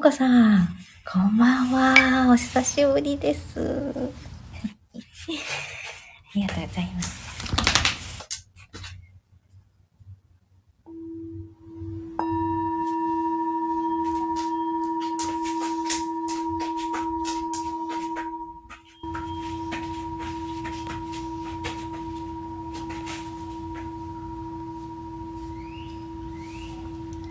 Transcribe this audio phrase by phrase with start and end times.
[0.00, 0.68] こさん、
[1.12, 2.30] こんばんは。
[2.30, 3.58] お久しぶりです。
[3.60, 3.64] あ
[6.36, 7.18] りがとうございます。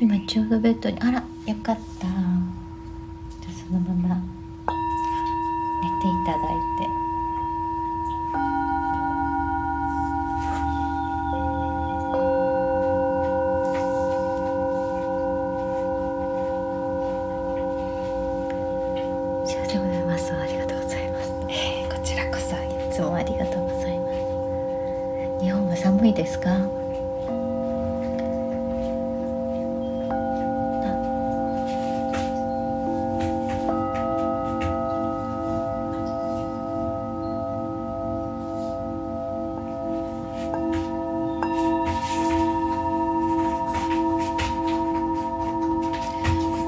[0.00, 2.43] 今ちょうどベッドにあらよかった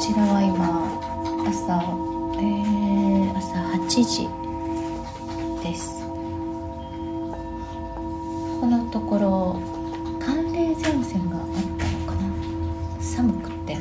[0.06, 1.83] ちらは今朝、
[2.39, 4.28] えー朝8時
[5.65, 6.06] です。
[8.61, 9.61] このところ
[10.25, 13.03] 寒冷前線があったのかな？
[13.03, 13.77] 寒くて。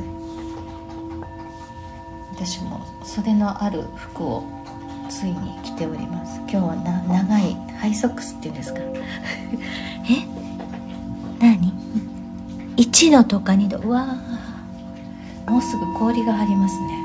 [2.33, 4.43] 私も袖のある服を
[5.09, 6.39] ついに着ております。
[6.39, 8.79] 今日はな長いハイソックスっていうんですか？
[10.09, 10.25] え？
[11.39, 11.71] 何
[12.77, 13.77] ？1度とか2度？
[13.77, 14.34] うわー。
[15.65, 17.03] すぐ氷が張りますね。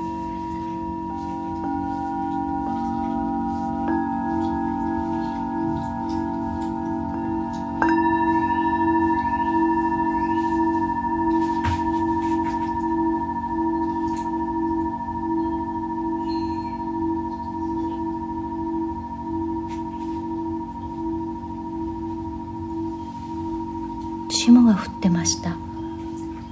[24.28, 25.56] 霜が降ってました。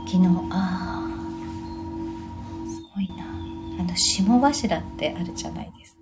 [0.06, 0.26] 昨日。
[0.50, 0.77] ああ
[4.28, 5.97] 霜柱ってあるじゃないです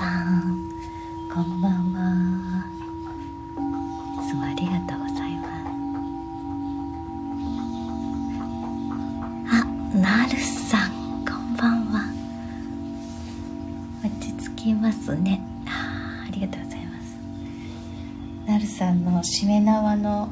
[0.00, 0.72] さん
[1.30, 2.64] こんばんは。
[4.16, 5.60] いつもありがとうございます。
[9.52, 10.90] あなるさん
[11.26, 12.10] こんばんは。
[14.02, 15.42] 落ち着きますね。
[15.66, 17.18] あありがとうございます。
[18.46, 20.30] なるさんのしめ縄の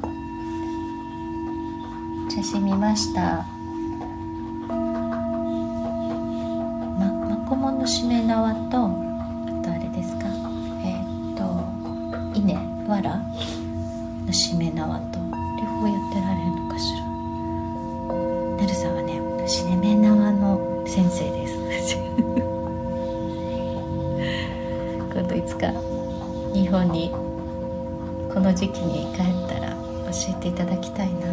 [2.31, 3.57] 写真見ました。
[19.49, 21.97] さんはねしめ縄の先生です。
[25.11, 25.73] 今度いつか
[26.53, 27.11] 日本に
[28.33, 31.27] この時期に帰ったら教えていただきたいな。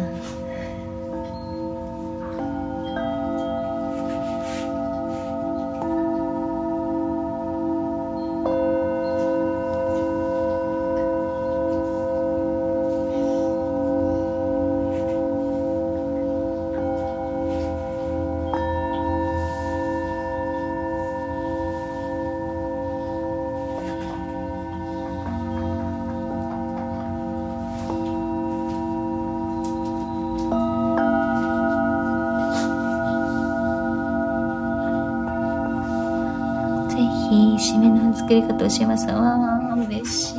[36.96, 39.06] ぜひ締めの作り方教えます。
[39.08, 40.38] わあ嬉しい。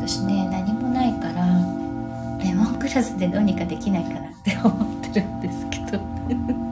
[0.00, 1.46] 私ね何もないから
[2.42, 6.67] レモングラスでどうにかできないかなって思ってるんですけど。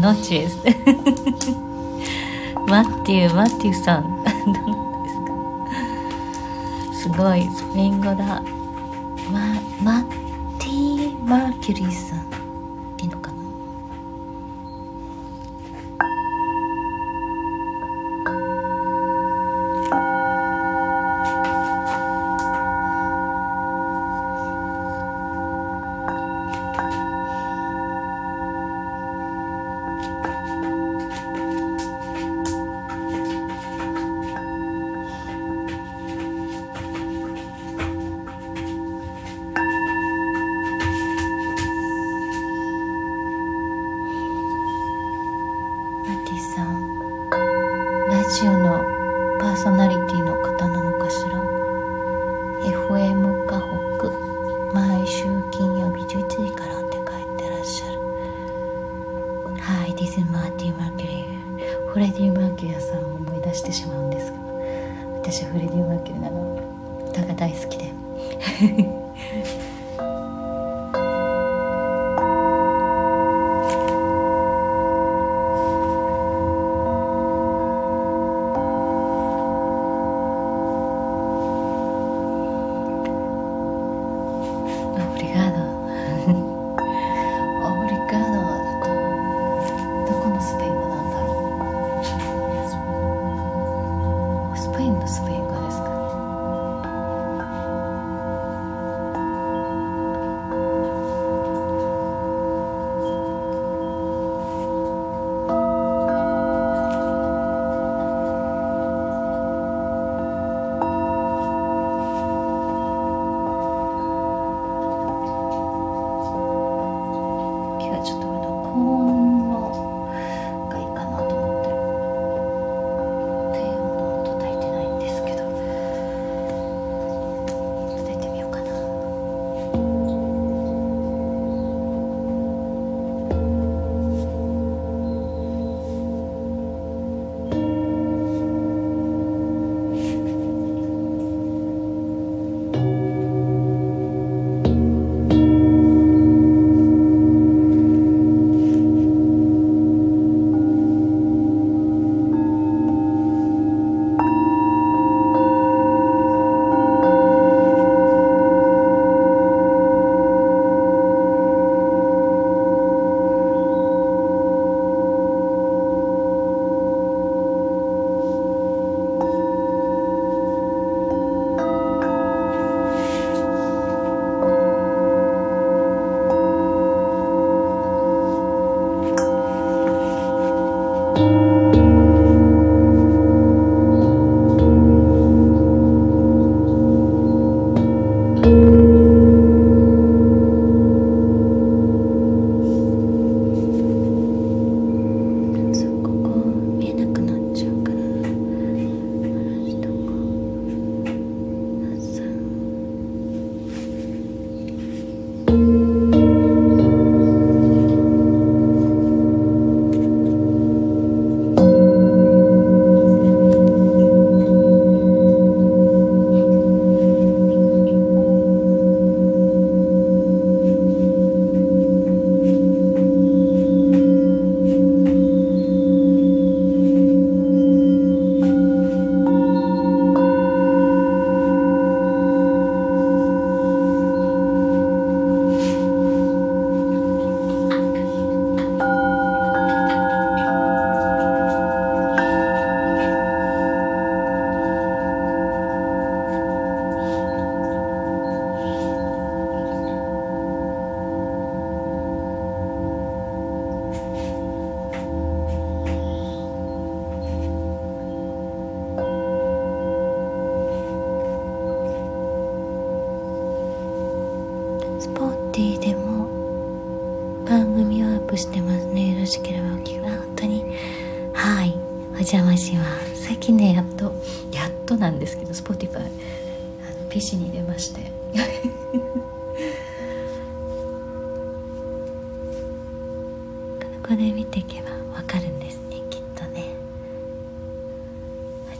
[0.00, 0.56] noches
[2.66, 4.22] マッティーマッティーさんどな
[5.04, 5.14] です
[7.08, 7.14] か？
[7.14, 8.42] すごいスペイン語だ。
[9.32, 10.04] ママッ
[10.58, 12.35] ティー・マーキュリーさん
[61.96, 64.38] フレディ・マーキュリーさんを思い出してしまうんですが
[65.14, 69.05] 私フレディ・マーキュリーなの歌が大好きで。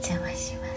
[0.07, 0.76] 邪魔します。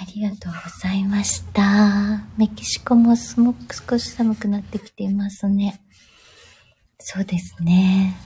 [0.00, 2.24] ありがとうございました。
[2.38, 5.82] メキシコもすごく少し寒くなってきていますね。
[6.98, 8.16] そうですね。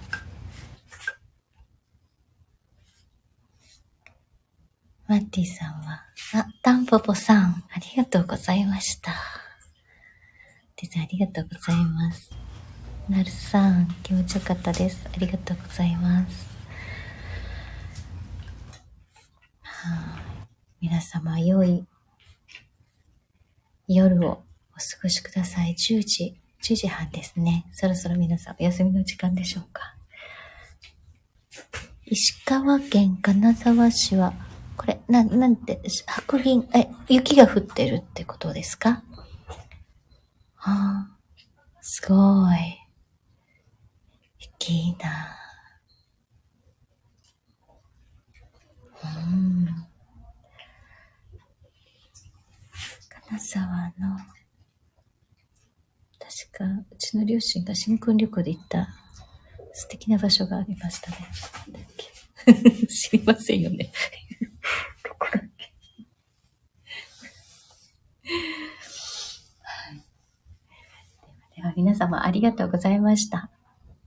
[5.08, 9.12] マッティさんは、あ、タンポポさん、ありがとうございました。
[10.80, 12.30] デザありがとうございます。
[13.08, 15.04] なるさん、気持ちよかったです。
[15.12, 16.48] ありがとうございます。
[19.62, 20.23] はい
[20.84, 21.86] 皆様、良い
[23.88, 24.44] 夜をお過
[25.02, 25.70] ごしください。
[25.70, 27.64] 10時、10時半ですね。
[27.72, 29.96] そろそろ皆さんお休みの時間でしょうか。
[32.04, 34.34] 石川県金沢市は、
[34.76, 39.02] これ、な、なんて、白銀、え、雪が降ってるってことですか？
[40.56, 41.16] はあ、
[41.80, 42.14] すご
[42.52, 42.56] い。
[44.38, 45.34] 雪いいな
[49.02, 49.83] うん。
[53.34, 53.66] 金沢
[53.98, 54.16] の、
[56.18, 58.88] 確か、うちの両親が新婚旅行で行った
[59.72, 61.16] 素敵な場所がありましたね。
[62.86, 63.90] 知り ませんよね。
[65.04, 65.72] どこだっけ
[69.62, 69.96] はい。
[71.56, 73.50] では、では皆様ありがとうございました。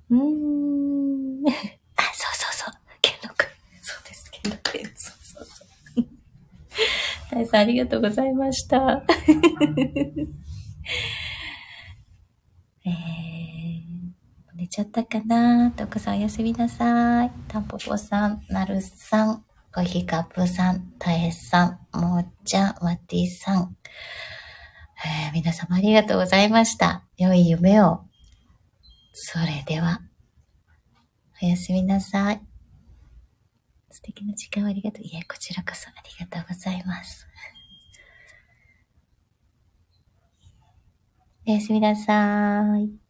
[0.10, 1.50] うーん。
[1.50, 1.52] あ、
[2.14, 2.74] そうそうそう。
[3.02, 3.50] ケンロ君。
[3.82, 4.84] そうです、ケンロ君。
[4.96, 5.68] そうそうそう。
[7.32, 9.04] 大さんありがとうございました。
[12.86, 15.72] えー、寝ちゃったかな？
[15.72, 17.32] とこさんおやすみなさい。
[17.50, 23.76] タンポポさん、なるさん、コーヒーカップさん、たえさん、もーちゃん、マティさん。
[25.06, 27.04] えー皆様ありがとうございました。
[27.18, 28.06] 良い夢を。
[29.14, 30.02] それでは、
[31.42, 32.42] おやすみなさい。
[33.98, 35.04] 素敵な時間をありがとう。
[35.04, 37.26] いえ、こちらこそありがとうございます。
[41.48, 43.07] おやすみなさーい。